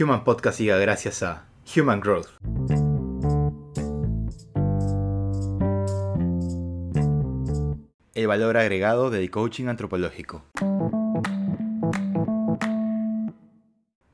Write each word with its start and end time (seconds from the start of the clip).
Human 0.00 0.22
Podcast 0.22 0.60
llega 0.60 0.76
gracias 0.76 1.24
a 1.24 1.48
Human 1.76 1.98
Growth. 1.98 2.28
El 8.14 8.26
valor 8.28 8.58
agregado 8.58 9.10
del 9.10 9.28
coaching 9.32 9.66
antropológico. 9.66 10.44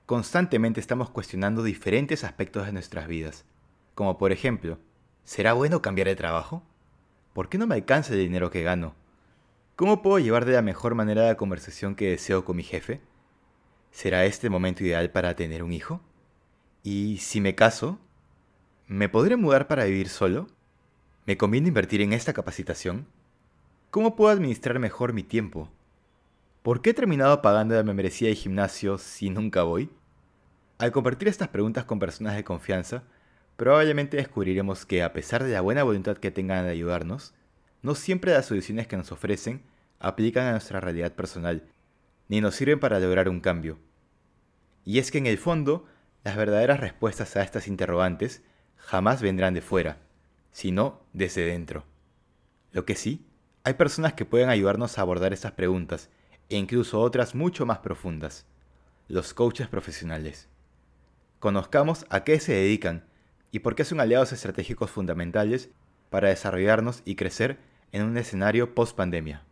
Constantemente 0.07 0.81
estamos 0.81 1.11
cuestionando 1.11 1.63
diferentes 1.63 2.25
aspectos 2.25 2.65
de 2.65 2.73
nuestras 2.73 3.07
vidas, 3.07 3.45
como 3.95 4.17
por 4.17 4.33
ejemplo, 4.33 4.79
¿será 5.25 5.53
bueno 5.53 5.83
cambiar 5.83 6.09
de 6.09 6.17
trabajo? 6.17 6.63
¿Por 7.35 7.51
qué 7.51 7.59
no 7.59 7.67
me 7.67 7.75
alcanza 7.75 8.15
el 8.15 8.21
dinero 8.21 8.51
que 8.51 8.63
gano? 8.63 8.95
¿Cómo 9.77 10.01
puedo 10.01 10.19
llevar 10.19 10.47
de 10.47 10.55
la 10.55 10.63
mejor 10.63 10.95
manera 10.95 11.27
la 11.27 11.37
conversación 11.37 11.95
que 11.95 12.09
deseo 12.09 12.47
con 12.47 12.57
mi 12.57 12.63
jefe? 12.63 13.03
¿Será 13.95 14.25
este 14.25 14.51
momento 14.51 14.83
ideal 14.83 15.11
para 15.11 15.37
tener 15.37 15.63
un 15.63 15.73
hijo? 15.73 16.01
¿Y 16.83 17.19
si 17.19 17.41
me 17.41 17.55
caso? 17.55 18.01
¿Me 18.89 19.09
podré 19.09 19.37
mudar 19.37 19.69
para 19.69 19.85
vivir 19.85 20.09
solo? 20.09 20.49
¿Me 21.27 21.37
conviene 21.37 21.69
invertir 21.69 22.01
en 22.01 22.13
esta 22.13 22.33
capacitación? 22.33 23.07
¿Cómo 23.93 24.17
puedo 24.17 24.33
administrar 24.33 24.81
mejor 24.81 25.13
mi 25.13 25.23
tiempo? 25.23 25.71
¿Por 26.65 26.83
qué 26.83 26.91
he 26.91 26.95
terminado 26.95 27.41
pagando 27.41 27.77
la 27.77 27.85
membresía 27.85 28.29
de 28.29 28.35
gimnasio 28.35 28.99
si 28.99 29.31
nunca 29.31 29.63
voy? 29.63 29.89
Al 30.79 30.91
compartir 30.91 31.29
estas 31.29 31.49
preguntas 31.49 31.85
con 31.85 32.01
personas 32.01 32.35
de 32.35 32.43
confianza, 32.43 33.05
probablemente 33.57 34.17
descubriremos 34.17 34.87
que 34.87 35.05
a 35.05 35.13
pesar 35.13 35.45
de 35.45 35.53
la 35.53 35.61
buena 35.61 35.85
voluntad 35.85 36.17
que 36.17 36.33
tengan 36.33 36.65
de 36.65 36.73
ayudarnos, 36.73 37.33
no 37.81 37.95
siempre 37.95 38.33
las 38.33 38.47
soluciones 38.47 38.89
que 38.89 38.97
nos 38.97 39.13
ofrecen 39.13 39.63
aplican 40.01 40.47
a 40.49 40.51
nuestra 40.51 40.81
realidad 40.81 41.13
personal, 41.13 41.63
ni 42.29 42.41
nos 42.41 42.55
sirven 42.55 42.81
para 42.81 43.01
lograr 43.01 43.29
un 43.29 43.41
cambio. 43.41 43.79
Y 44.85 44.99
es 44.99 45.11
que 45.11 45.19
en 45.19 45.27
el 45.27 45.39
fondo, 45.39 45.87
las 46.23 46.37
verdaderas 46.37 46.81
respuestas 46.81 47.37
a 47.37 47.43
estas 47.43 47.69
interrogantes 47.69 48.43
jamás 48.77 49.23
vendrán 49.23 49.55
de 49.55 49.63
fuera, 49.63 49.99
sino 50.53 51.03
desde 51.13 51.45
dentro. 51.45 51.85
Lo 52.73 52.85
que 52.85 52.95
sí, 52.95 53.27
hay 53.63 53.75
personas 53.75 54.13
que 54.13 54.25
pueden 54.25 54.51
ayudarnos 54.51 54.99
a 54.99 55.03
abordar 55.03 55.33
estas 55.33 55.53
preguntas, 55.53 56.11
e 56.49 56.57
incluso 56.57 57.01
otras 57.01 57.35
mucho 57.35 57.65
más 57.65 57.79
profundas, 57.79 58.47
los 59.09 59.33
coaches 59.33 59.69
profesionales. 59.69 60.49
Conozcamos 61.39 62.07
a 62.11 62.25
qué 62.25 62.41
se 62.41 62.53
dedican 62.53 63.05
y 63.51 63.61
por 63.61 63.75
qué 63.75 63.85
son 63.85 64.01
aliados 64.01 64.33
estratégicos 64.33 64.91
fundamentales 64.91 65.71
para 66.11 66.29
desarrollarnos 66.29 67.03
y 67.05 67.17
crecer 67.17 67.59
en 67.93 68.03
un 68.03 68.17
escenario 68.17 68.75
post-pandemia. 68.75 69.45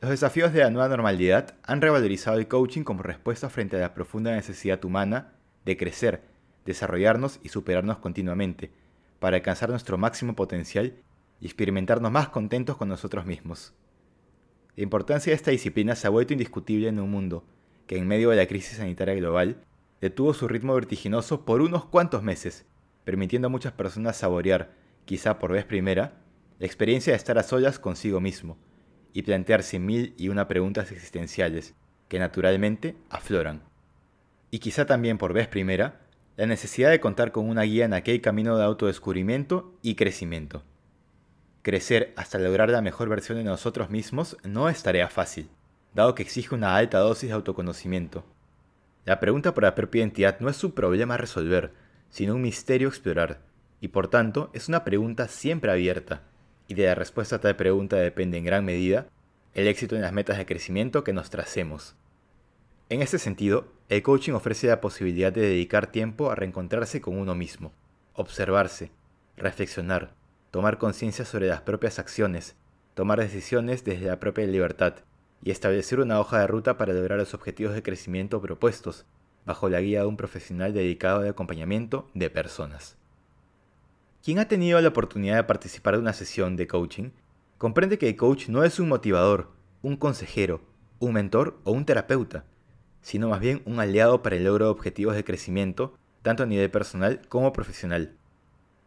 Los 0.00 0.10
desafíos 0.12 0.52
de 0.52 0.60
la 0.60 0.70
nueva 0.70 0.88
normalidad 0.88 1.56
han 1.64 1.80
revalorizado 1.80 2.38
el 2.38 2.46
coaching 2.46 2.82
como 2.84 3.02
respuesta 3.02 3.50
frente 3.50 3.74
a 3.74 3.80
la 3.80 3.94
profunda 3.94 4.30
necesidad 4.30 4.84
humana 4.84 5.32
de 5.64 5.76
crecer, 5.76 6.22
desarrollarnos 6.64 7.40
y 7.42 7.48
superarnos 7.48 7.98
continuamente, 7.98 8.70
para 9.18 9.38
alcanzar 9.38 9.70
nuestro 9.70 9.98
máximo 9.98 10.36
potencial 10.36 10.94
y 11.40 11.46
experimentarnos 11.46 12.12
más 12.12 12.28
contentos 12.28 12.76
con 12.76 12.88
nosotros 12.88 13.26
mismos. 13.26 13.74
La 14.76 14.84
importancia 14.84 15.32
de 15.32 15.34
esta 15.34 15.50
disciplina 15.50 15.96
se 15.96 16.06
ha 16.06 16.10
vuelto 16.10 16.32
indiscutible 16.32 16.86
en 16.86 17.00
un 17.00 17.10
mundo 17.10 17.44
que 17.88 17.98
en 17.98 18.06
medio 18.06 18.30
de 18.30 18.36
la 18.36 18.46
crisis 18.46 18.76
sanitaria 18.76 19.16
global 19.16 19.64
detuvo 20.00 20.32
su 20.32 20.46
ritmo 20.46 20.74
vertiginoso 20.74 21.44
por 21.44 21.60
unos 21.60 21.86
cuantos 21.86 22.22
meses, 22.22 22.66
permitiendo 23.02 23.46
a 23.46 23.50
muchas 23.50 23.72
personas 23.72 24.16
saborear, 24.16 24.70
quizá 25.06 25.40
por 25.40 25.50
vez 25.50 25.64
primera, 25.64 26.22
la 26.60 26.66
experiencia 26.66 27.12
de 27.12 27.16
estar 27.16 27.36
a 27.36 27.42
solas 27.42 27.80
consigo 27.80 28.20
mismo 28.20 28.58
y 29.18 29.22
plantearse 29.22 29.80
mil 29.80 30.14
y 30.16 30.28
una 30.28 30.46
preguntas 30.46 30.92
existenciales 30.92 31.74
que 32.06 32.20
naturalmente 32.20 32.94
afloran. 33.10 33.62
Y 34.52 34.60
quizá 34.60 34.86
también 34.86 35.18
por 35.18 35.32
vez 35.32 35.48
primera, 35.48 36.02
la 36.36 36.46
necesidad 36.46 36.90
de 36.90 37.00
contar 37.00 37.32
con 37.32 37.48
una 37.48 37.62
guía 37.62 37.84
en 37.84 37.94
aquel 37.94 38.20
camino 38.20 38.56
de 38.56 38.62
autodescubrimiento 38.62 39.74
y 39.82 39.96
crecimiento. 39.96 40.62
Crecer 41.62 42.12
hasta 42.14 42.38
lograr 42.38 42.70
la 42.70 42.80
mejor 42.80 43.08
versión 43.08 43.38
de 43.38 43.42
nosotros 43.42 43.90
mismos 43.90 44.36
no 44.44 44.68
es 44.68 44.84
tarea 44.84 45.08
fácil, 45.08 45.48
dado 45.94 46.14
que 46.14 46.22
exige 46.22 46.54
una 46.54 46.76
alta 46.76 47.00
dosis 47.00 47.30
de 47.30 47.34
autoconocimiento. 47.34 48.24
La 49.04 49.18
pregunta 49.18 49.52
por 49.52 49.64
la 49.64 49.74
propia 49.74 49.98
identidad 49.98 50.38
no 50.38 50.48
es 50.48 50.62
un 50.62 50.70
problema 50.70 51.14
a 51.14 51.18
resolver, 51.18 51.72
sino 52.08 52.36
un 52.36 52.42
misterio 52.42 52.86
a 52.86 52.90
explorar, 52.92 53.40
y 53.80 53.88
por 53.88 54.06
tanto 54.06 54.48
es 54.52 54.68
una 54.68 54.84
pregunta 54.84 55.26
siempre 55.26 55.72
abierta, 55.72 56.22
y 56.68 56.74
de 56.74 56.86
la 56.86 56.94
respuesta 56.94 57.36
a 57.36 57.40
tal 57.40 57.56
pregunta 57.56 57.96
depende 57.96 58.38
en 58.38 58.44
gran 58.44 58.64
medida 58.64 59.08
el 59.58 59.66
éxito 59.66 59.96
en 59.96 60.02
las 60.02 60.12
metas 60.12 60.38
de 60.38 60.46
crecimiento 60.46 61.02
que 61.02 61.12
nos 61.12 61.30
tracemos. 61.30 61.96
En 62.90 63.02
este 63.02 63.18
sentido, 63.18 63.66
el 63.88 64.04
coaching 64.04 64.34
ofrece 64.34 64.68
la 64.68 64.80
posibilidad 64.80 65.32
de 65.32 65.40
dedicar 65.40 65.88
tiempo 65.88 66.30
a 66.30 66.36
reencontrarse 66.36 67.00
con 67.00 67.18
uno 67.18 67.34
mismo, 67.34 67.72
observarse, 68.14 68.92
reflexionar, 69.36 70.12
tomar 70.52 70.78
conciencia 70.78 71.24
sobre 71.24 71.48
las 71.48 71.62
propias 71.62 71.98
acciones, 71.98 72.54
tomar 72.94 73.18
decisiones 73.18 73.82
desde 73.82 74.06
la 74.06 74.20
propia 74.20 74.46
libertad 74.46 74.94
y 75.42 75.50
establecer 75.50 75.98
una 75.98 76.20
hoja 76.20 76.38
de 76.38 76.46
ruta 76.46 76.78
para 76.78 76.92
lograr 76.92 77.18
los 77.18 77.34
objetivos 77.34 77.74
de 77.74 77.82
crecimiento 77.82 78.40
propuestos, 78.40 79.06
bajo 79.44 79.68
la 79.68 79.80
guía 79.80 80.02
de 80.02 80.06
un 80.06 80.16
profesional 80.16 80.72
dedicado 80.72 81.22
al 81.22 81.30
acompañamiento 81.30 82.08
de 82.14 82.30
personas. 82.30 82.96
Quien 84.22 84.38
ha 84.38 84.46
tenido 84.46 84.80
la 84.80 84.90
oportunidad 84.90 85.34
de 85.34 85.44
participar 85.44 85.94
de 85.94 86.00
una 86.00 86.12
sesión 86.12 86.54
de 86.54 86.68
coaching 86.68 87.10
comprende 87.58 87.98
que 87.98 88.08
el 88.08 88.16
coach 88.16 88.48
no 88.48 88.64
es 88.64 88.78
un 88.78 88.88
motivador, 88.88 89.50
un 89.82 89.96
consejero, 89.96 90.60
un 91.00 91.12
mentor 91.12 91.58
o 91.64 91.72
un 91.72 91.84
terapeuta, 91.84 92.44
sino 93.02 93.28
más 93.28 93.40
bien 93.40 93.62
un 93.64 93.80
aliado 93.80 94.22
para 94.22 94.36
el 94.36 94.44
logro 94.44 94.66
de 94.66 94.70
objetivos 94.70 95.14
de 95.14 95.24
crecimiento, 95.24 95.94
tanto 96.22 96.44
a 96.44 96.46
nivel 96.46 96.70
personal 96.70 97.20
como 97.28 97.52
profesional. 97.52 98.16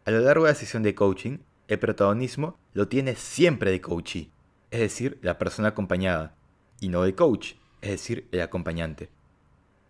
A 0.04 0.10
lo 0.10 0.20
largo 0.20 0.44
de 0.44 0.52
la 0.52 0.58
sesión 0.58 0.82
de 0.82 0.94
coaching, 0.94 1.38
el 1.68 1.78
protagonismo 1.78 2.58
lo 2.72 2.88
tiene 2.88 3.14
siempre 3.14 3.72
el 3.72 3.80
coachee, 3.80 4.30
es 4.70 4.80
decir, 4.80 5.18
la 5.22 5.38
persona 5.38 5.68
acompañada, 5.68 6.34
y 6.80 6.88
no 6.88 7.04
el 7.04 7.14
coach, 7.14 7.54
es 7.82 7.90
decir, 7.90 8.26
el 8.32 8.40
acompañante. 8.40 9.10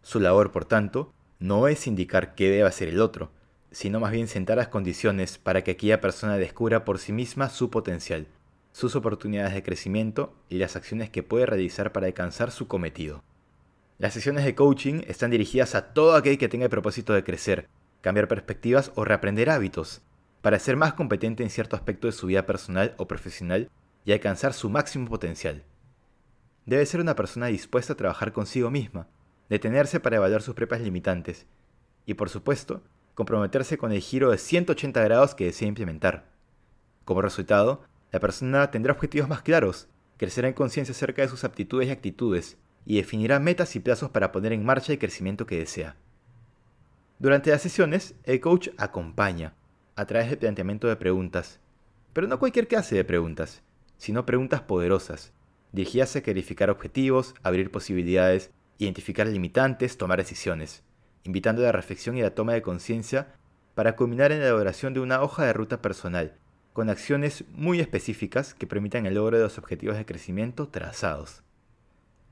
Su 0.03 0.19
labor, 0.19 0.51
por 0.51 0.65
tanto, 0.65 1.13
no 1.39 1.69
es 1.69 1.87
indicar 1.87 2.35
qué 2.35 2.51
debe 2.51 2.65
hacer 2.65 2.89
el 2.89 3.01
otro, 3.01 3.31
sino 3.71 4.01
más 4.01 4.13
bien 4.13 4.29
sentar 4.29 4.59
las 4.59 4.69
condiciones 4.69 5.39
para 5.39 5.63
que 5.63 5.73
aquella 5.73 6.01
persona 6.01 6.37
descubra 6.37 6.85
por 6.85 6.99
sí 6.99 7.13
misma 7.13 7.49
su 7.49 7.71
potencial, 7.71 8.27
sus 8.73 8.97
oportunidades 8.97 9.55
de 9.55 9.63
crecimiento 9.63 10.35
y 10.49 10.59
las 10.59 10.77
acciones 10.77 11.11
que 11.11 11.23
puede 11.23 11.47
realizar 11.47 11.93
para 11.93 12.07
alcanzar 12.07 12.51
su 12.51 12.67
cometido. 12.67 13.23
Las 13.99 14.15
sesiones 14.15 14.45
de 14.45 14.55
coaching 14.55 15.03
están 15.07 15.31
dirigidas 15.31 15.75
a 15.75 15.93
todo 15.93 16.17
aquel 16.17 16.39
que 16.39 16.49
tenga 16.49 16.65
el 16.65 16.71
propósito 16.71 17.13
de 17.13 17.23
crecer, 17.23 17.69
cambiar 18.01 18.29
perspectivas 18.29 18.91
o 18.97 19.05
reaprender 19.05 19.51
hábitos, 19.51 20.03
para 20.41 20.59
ser 20.59 20.77
más 20.77 20.95
competente 20.95 21.43
en 21.43 21.51
cierto 21.51 21.77
aspecto 21.77 22.09
de 22.09 22.13
su 22.13 22.27
vida 22.27 22.47
personal 22.47 22.95
o 22.99 23.07
profesional 23.07 23.71
y 24.05 24.13
alcanzar 24.13 24.55
su 24.55 24.69
máximo 24.71 25.09
potencial. 25.09 25.63
Debe 26.67 26.87
ser 26.87 27.01
una 27.01 27.15
persona 27.15 27.47
dispuesta 27.47 27.93
a 27.93 27.97
trabajar 27.97 28.33
consigo 28.33 28.71
misma, 28.71 29.07
detenerse 29.49 30.01
para 30.01 30.17
evaluar 30.17 30.43
sus 30.43 30.55
propias 30.55 30.81
limitantes, 30.81 31.47
y 32.07 32.15
por 32.15 32.29
supuesto, 32.29 32.83
comprometerse 33.15 33.79
con 33.79 33.93
el 33.93 34.01
giro 34.01 34.31
de 34.31 34.39
180 34.39 35.03
grados 35.05 35.35
que 35.35 35.45
desea 35.45 35.69
implementar. 35.69 36.33
Como 37.05 37.23
resultado, 37.23 37.83
la 38.13 38.21
persona 38.21 38.71
tendrá 38.71 38.93
objetivos 38.93 39.29
más 39.29 39.43
claros, 39.43 39.89
crecerá 40.19 40.47
en 40.47 40.55
conciencia 40.55 40.93
acerca 40.93 41.23
de 41.23 41.29
sus 41.29 41.43
aptitudes 41.43 41.89
y 41.89 41.91
actitudes, 41.91 42.59
y 42.87 42.97
definirá 42.97 43.41
metas 43.41 43.75
y 43.75 43.81
plazos 43.81 44.11
para 44.11 44.31
poner 44.31 44.53
en 44.53 44.65
marcha 44.65 44.93
el 44.93 44.99
crecimiento 44.99 45.47
que 45.47 45.59
desea. 45.59 45.97
Durante 47.19 47.51
las 47.51 47.63
sesiones, 47.63 48.15
el 48.25 48.41
coach 48.41 48.69
acompaña, 48.77 49.55
a 49.97 50.07
través 50.07 50.29
del 50.29 50.39
planteamiento 50.39 50.87
de 50.87 50.97
preguntas, 50.97 51.59
pero 52.13 52.29
no 52.29 52.39
cualquier 52.39 52.69
clase 52.69 52.95
de 52.95 53.05
preguntas, 53.05 53.63
sino 53.97 54.27
preguntas 54.27 54.61
poderosas, 54.61 55.33
dirigidas 55.73 56.15
a 56.15 56.21
clarificar 56.23 56.71
objetivos, 56.71 57.35
abrir 57.43 57.71
posibilidades, 57.71 58.51
identificar 58.79 59.27
limitantes, 59.27 59.97
tomar 59.97 60.19
decisiones 60.19 60.85
invitando 61.25 61.63
a 61.63 61.67
la 61.67 61.73
reflexión 61.73 62.17
y 62.17 62.23
la 62.23 62.35
toma 62.35 62.53
de 62.53 62.63
conciencia 62.63 63.35
para 63.75 63.97
culminar 63.97 64.33
en 64.33 64.41
la 64.41 64.47
elaboración 64.47 64.93
de 64.95 65.01
una 65.01 65.23
hoja 65.23 65.45
de 65.45 65.53
ruta 65.53 65.81
personal, 65.81 66.35
con 66.73 66.91
acciones 66.91 67.45
muy 67.53 67.81
específicas 67.81 68.55
que 68.55 68.67
permitan 68.67 69.07
el 69.07 69.15
logro 69.15 69.37
de 69.37 69.43
los 69.43 69.59
objetivos 69.59 69.97
de 69.97 70.07
crecimiento 70.07 70.69
trazados. 70.69 71.43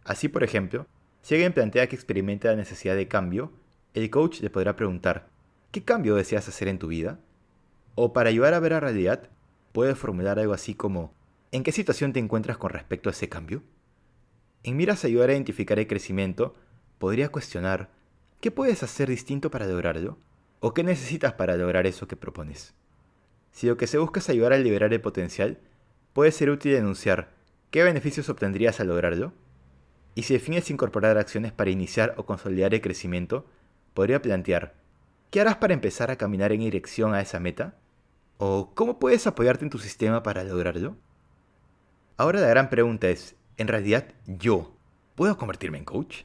Así, 0.05 0.29
por 0.29 0.45
ejemplo, 0.45 0.87
si 1.23 1.35
alguien 1.35 1.53
plantea 1.53 1.89
que 1.89 1.97
experimenta 1.97 2.49
la 2.49 2.57
necesidad 2.57 2.97
de 2.97 3.09
cambio, 3.09 3.53
el 3.95 4.09
coach 4.11 4.41
le 4.41 4.51
podrá 4.51 4.77
preguntar, 4.77 5.29
¿qué 5.71 5.83
cambio 5.83 6.15
deseas 6.15 6.49
hacer 6.49 6.69
en 6.69 6.79
tu 6.79 6.89
vida? 6.89 7.19
O 7.95 8.13
para 8.13 8.31
ayudar 8.31 8.55
a 8.55 8.61
ver 8.61 8.73
la 8.73 8.81
realidad, 8.81 9.29
puede 9.73 9.95
formular 9.95 10.39
algo 10.39 10.55
así 10.55 10.75
como, 10.75 11.13
¿en 11.53 11.63
qué 11.63 11.73
situación 11.73 12.13
te 12.13 12.21
encuentras 12.21 12.57
con 12.57 12.71
respecto 12.71 13.09
a 13.09 13.13
ese 13.13 13.29
cambio? 13.29 13.63
En 14.63 14.77
miras 14.77 15.05
a 15.05 15.09
ayudar 15.09 15.31
a 15.31 15.33
identificar 15.35 15.79
el 15.79 15.87
crecimiento, 15.87 16.55
podría 16.99 17.31
cuestionar, 17.31 17.91
¿Qué 18.41 18.51
puedes 18.51 18.83
hacer 18.83 19.11
distinto 19.11 19.51
para 19.51 19.67
lograrlo? 19.67 20.17
¿O 20.61 20.73
qué 20.73 20.83
necesitas 20.83 21.35
para 21.35 21.59
lograr 21.59 21.87
eso 21.87 22.09
que 22.09 22.17
propones? 22.17 22.73
Si 23.53 23.67
lo 23.67 23.77
que 23.77 23.87
se 23.87 23.99
busca 23.99 24.21
es 24.21 24.29
ayudar 24.29 24.53
a 24.53 24.59
liberar 24.59 24.93
el 24.93 25.01
potencial, 25.01 25.59
puede 26.13 26.33
ser 26.33 26.51
útil 26.51 26.73
denunciar 26.73 27.31
qué 27.71 27.83
beneficios 27.83 28.29
obtendrías 28.29 28.81
al 28.81 28.89
lograrlo. 28.89 29.33
Y 30.15 30.25
si 30.25 30.35
defines 30.35 30.71
incorporar 30.71 31.17
acciones 31.19 31.53
para 31.53 31.71
iniciar 31.71 32.15
o 32.17 32.27
consolidar 32.27 32.75
el 32.75 32.81
crecimiento, 32.81 33.47
podría 33.95 34.23
plantear, 34.23 34.75
¿qué 35.31 35.41
harás 35.41 35.57
para 35.57 35.75
empezar 35.75 36.11
a 36.11 36.17
caminar 36.17 36.53
en 36.53 36.61
dirección 36.61 37.15
a 37.15 37.21
esa 37.21 37.41
meta? 37.41 37.77
¿O 38.39 38.73
cómo 38.75 38.99
puedes 38.99 39.27
apoyarte 39.27 39.65
en 39.65 39.71
tu 39.71 39.79
sistema 39.79 40.23
para 40.23 40.45
lograrlo? 40.45 40.97
Ahora 42.17 42.41
la 42.41 42.49
gran 42.49 42.71
pregunta 42.71 43.09
es, 43.09 43.37
¿en 43.57 43.69
realidad 43.69 44.09
yo 44.27 44.77
puedo 45.15 45.37
convertirme 45.37 45.79
en 45.79 45.85
coach? 45.85 46.23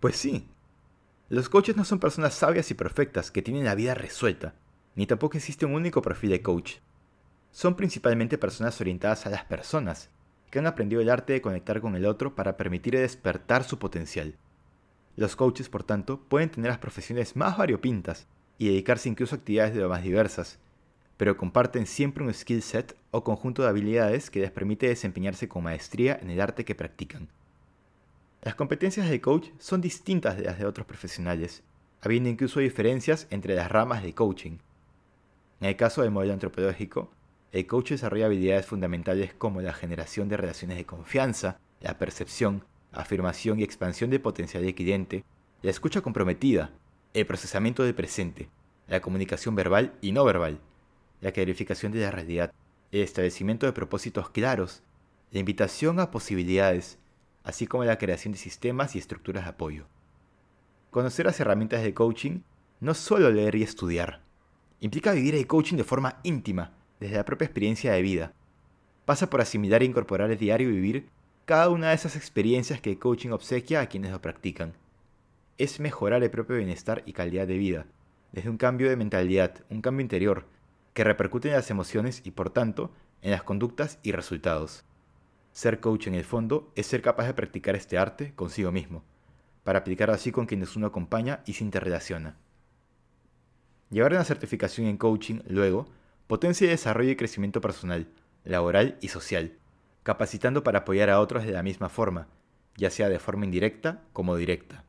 Pues 0.00 0.16
sí. 0.16 0.48
Los 1.28 1.48
coaches 1.48 1.76
no 1.76 1.84
son 1.84 1.98
personas 1.98 2.34
sabias 2.34 2.70
y 2.70 2.74
perfectas 2.74 3.30
que 3.30 3.42
tienen 3.42 3.64
la 3.64 3.74
vida 3.74 3.94
resuelta, 3.94 4.54
ni 4.94 5.06
tampoco 5.06 5.36
existe 5.36 5.66
un 5.66 5.74
único 5.74 6.02
perfil 6.02 6.30
de 6.30 6.42
coach. 6.42 6.76
Son 7.50 7.76
principalmente 7.76 8.38
personas 8.38 8.80
orientadas 8.80 9.26
a 9.26 9.30
las 9.30 9.44
personas, 9.44 10.10
que 10.50 10.58
han 10.58 10.66
aprendido 10.66 11.00
el 11.00 11.10
arte 11.10 11.32
de 11.32 11.42
conectar 11.42 11.80
con 11.80 11.96
el 11.96 12.06
otro 12.06 12.34
para 12.34 12.56
permitir 12.56 12.96
despertar 12.96 13.64
su 13.64 13.78
potencial. 13.78 14.36
Los 15.16 15.36
coaches, 15.36 15.68
por 15.68 15.84
tanto, 15.84 16.20
pueden 16.28 16.50
tener 16.50 16.70
las 16.70 16.78
profesiones 16.78 17.36
más 17.36 17.56
variopintas 17.56 18.26
y 18.58 18.68
dedicarse 18.68 19.08
incluso 19.08 19.34
a 19.34 19.38
actividades 19.38 19.74
de 19.74 19.80
lo 19.80 19.88
más 19.88 20.02
diversas, 20.02 20.58
pero 21.16 21.36
comparten 21.36 21.86
siempre 21.86 22.24
un 22.24 22.34
skill 22.34 22.62
set 22.62 22.96
o 23.10 23.22
conjunto 23.22 23.62
de 23.62 23.68
habilidades 23.68 24.30
que 24.30 24.40
les 24.40 24.50
permite 24.50 24.88
desempeñarse 24.88 25.48
con 25.48 25.64
maestría 25.64 26.18
en 26.20 26.30
el 26.30 26.40
arte 26.40 26.64
que 26.64 26.74
practican. 26.74 27.28
Las 28.42 28.56
competencias 28.56 29.08
de 29.08 29.20
coach 29.20 29.48
son 29.58 29.80
distintas 29.80 30.36
de 30.36 30.44
las 30.44 30.58
de 30.58 30.66
otros 30.66 30.86
profesionales, 30.86 31.62
habiendo 32.02 32.28
incluso 32.28 32.60
diferencias 32.60 33.26
entre 33.30 33.54
las 33.54 33.70
ramas 33.70 34.02
de 34.02 34.14
coaching. 34.14 34.58
En 35.60 35.68
el 35.68 35.76
caso 35.76 36.02
del 36.02 36.10
modelo 36.10 36.32
antropológico, 36.32 37.10
el 37.52 37.66
coach 37.66 37.90
desarrolla 37.90 38.26
habilidades 38.26 38.66
fundamentales 38.66 39.32
como 39.34 39.60
la 39.60 39.72
generación 39.72 40.28
de 40.28 40.36
relaciones 40.36 40.76
de 40.76 40.86
confianza, 40.86 41.58
la 41.80 41.98
percepción, 41.98 42.64
afirmación 42.92 43.60
y 43.60 43.62
expansión 43.62 44.10
del 44.10 44.20
potencial 44.20 44.64
del 44.64 44.74
cliente, 44.74 45.24
la 45.62 45.70
escucha 45.70 46.00
comprometida, 46.00 46.72
el 47.12 47.26
procesamiento 47.26 47.84
del 47.84 47.94
presente, 47.94 48.48
la 48.88 49.00
comunicación 49.00 49.54
verbal 49.54 49.94
y 50.00 50.10
no 50.10 50.24
verbal, 50.24 50.58
la 51.20 51.30
clarificación 51.30 51.92
de 51.92 52.00
la 52.00 52.10
realidad, 52.10 52.52
el 52.90 53.02
establecimiento 53.02 53.66
de 53.66 53.72
propósitos 53.72 54.30
claros, 54.30 54.82
la 55.30 55.38
invitación 55.38 56.00
a 56.00 56.10
posibilidades, 56.10 56.98
así 57.44 57.66
como 57.66 57.84
la 57.84 57.98
creación 57.98 58.32
de 58.32 58.38
sistemas 58.38 58.96
y 58.96 58.98
estructuras 58.98 59.44
de 59.44 59.50
apoyo. 59.50 59.86
Conocer 60.90 61.26
las 61.26 61.38
herramientas 61.38 61.82
de 61.82 61.94
coaching 61.94 62.40
no 62.80 62.94
solo 62.94 63.30
leer 63.30 63.54
y 63.54 63.62
estudiar, 63.62 64.23
implica 64.84 65.12
vivir 65.12 65.34
el 65.34 65.46
coaching 65.46 65.76
de 65.76 65.84
forma 65.84 66.20
íntima, 66.24 66.74
desde 67.00 67.16
la 67.16 67.24
propia 67.24 67.46
experiencia 67.46 67.92
de 67.92 68.02
vida. 68.02 68.32
Pasa 69.06 69.30
por 69.30 69.40
asimilar 69.40 69.80
e 69.80 69.86
incorporar 69.86 70.30
el 70.30 70.36
diario 70.36 70.68
vivir 70.68 71.08
cada 71.46 71.70
una 71.70 71.88
de 71.88 71.94
esas 71.94 72.16
experiencias 72.16 72.82
que 72.82 72.90
el 72.90 72.98
coaching 72.98 73.30
obsequia 73.30 73.80
a 73.80 73.86
quienes 73.86 74.10
lo 74.10 74.20
practican. 74.20 74.74
Es 75.56 75.80
mejorar 75.80 76.22
el 76.22 76.30
propio 76.30 76.56
bienestar 76.56 77.02
y 77.06 77.14
calidad 77.14 77.46
de 77.46 77.56
vida, 77.56 77.86
desde 78.32 78.50
un 78.50 78.58
cambio 78.58 78.90
de 78.90 78.96
mentalidad, 78.96 79.64
un 79.70 79.80
cambio 79.80 80.02
interior, 80.02 80.44
que 80.92 81.02
repercute 81.02 81.48
en 81.48 81.54
las 81.54 81.70
emociones 81.70 82.20
y 82.22 82.32
por 82.32 82.50
tanto 82.50 82.90
en 83.22 83.30
las 83.30 83.42
conductas 83.42 83.98
y 84.02 84.12
resultados. 84.12 84.84
Ser 85.52 85.80
coach 85.80 86.08
en 86.08 86.14
el 86.14 86.24
fondo 86.24 86.70
es 86.74 86.86
ser 86.86 87.00
capaz 87.00 87.26
de 87.26 87.32
practicar 87.32 87.74
este 87.74 87.96
arte 87.96 88.34
consigo 88.34 88.70
mismo, 88.70 89.02
para 89.62 89.78
aplicarlo 89.78 90.14
así 90.14 90.30
con 90.30 90.44
quienes 90.44 90.76
uno 90.76 90.88
acompaña 90.88 91.40
y 91.46 91.54
se 91.54 91.64
interrelaciona. 91.64 92.36
Llevar 93.94 94.12
una 94.12 94.24
certificación 94.24 94.88
en 94.88 94.96
coaching, 94.96 95.38
luego, 95.46 95.86
potencia 96.26 96.64
el 96.64 96.72
desarrollo 96.72 97.12
y 97.12 97.16
crecimiento 97.16 97.60
personal, 97.60 98.08
laboral 98.42 98.98
y 99.00 99.06
social, 99.06 99.52
capacitando 100.02 100.64
para 100.64 100.80
apoyar 100.80 101.10
a 101.10 101.20
otros 101.20 101.44
de 101.44 101.52
la 101.52 101.62
misma 101.62 101.88
forma, 101.88 102.26
ya 102.76 102.90
sea 102.90 103.08
de 103.08 103.20
forma 103.20 103.44
indirecta 103.44 104.02
como 104.12 104.34
directa. 104.34 104.82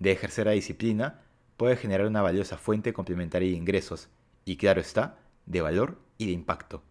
De 0.00 0.10
ejercer 0.10 0.46
la 0.46 0.52
disciplina, 0.52 1.20
puede 1.56 1.76
generar 1.76 2.08
una 2.08 2.22
valiosa 2.22 2.56
fuente 2.56 2.92
complementaria 2.92 3.48
de 3.48 3.56
ingresos, 3.56 4.08
y 4.44 4.56
claro 4.56 4.80
está, 4.80 5.20
de 5.46 5.60
valor 5.60 5.96
y 6.18 6.26
de 6.26 6.32
impacto. 6.32 6.82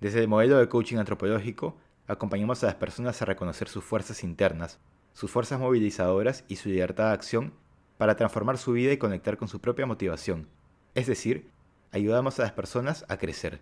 Desde 0.00 0.20
el 0.20 0.28
modelo 0.28 0.58
de 0.58 0.68
coaching 0.68 0.98
antropológico, 0.98 1.78
acompañamos 2.06 2.62
a 2.62 2.66
las 2.66 2.74
personas 2.74 3.22
a 3.22 3.24
reconocer 3.24 3.68
sus 3.68 3.82
fuerzas 3.82 4.22
internas, 4.22 4.78
sus 5.14 5.30
fuerzas 5.30 5.58
movilizadoras 5.58 6.44
y 6.46 6.56
su 6.56 6.68
libertad 6.68 7.06
de 7.06 7.14
acción 7.14 7.54
para 8.02 8.16
transformar 8.16 8.58
su 8.58 8.72
vida 8.72 8.92
y 8.92 8.96
conectar 8.96 9.36
con 9.36 9.46
su 9.46 9.60
propia 9.60 9.86
motivación, 9.86 10.48
es 10.96 11.06
decir, 11.06 11.48
ayudamos 11.92 12.40
a 12.40 12.42
las 12.42 12.50
personas 12.50 13.04
a 13.08 13.16
crecer. 13.16 13.60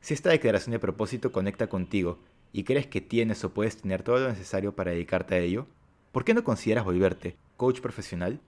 Si 0.00 0.12
esta 0.12 0.30
declaración 0.30 0.72
de 0.72 0.80
propósito 0.80 1.30
conecta 1.30 1.68
contigo 1.68 2.18
y 2.52 2.64
crees 2.64 2.88
que 2.88 3.00
tienes 3.00 3.44
o 3.44 3.54
puedes 3.54 3.76
tener 3.76 4.02
todo 4.02 4.18
lo 4.18 4.28
necesario 4.28 4.74
para 4.74 4.90
dedicarte 4.90 5.36
a 5.36 5.38
ello, 5.38 5.68
¿por 6.10 6.24
qué 6.24 6.34
no 6.34 6.42
consideras 6.42 6.84
volverte 6.84 7.36
coach 7.56 7.80
profesional? 7.80 8.40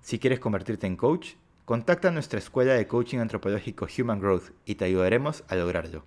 Si 0.00 0.18
quieres 0.18 0.40
convertirte 0.40 0.86
en 0.86 0.96
coach, 0.96 1.34
contacta 1.66 2.08
a 2.08 2.12
nuestra 2.12 2.38
escuela 2.38 2.72
de 2.72 2.86
coaching 2.86 3.18
antropológico 3.18 3.86
Human 3.98 4.20
Growth 4.20 4.52
y 4.64 4.76
te 4.76 4.86
ayudaremos 4.86 5.44
a 5.48 5.56
lograrlo. 5.56 6.00